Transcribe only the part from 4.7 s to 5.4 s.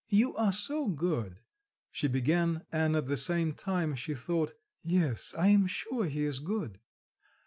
"Yes,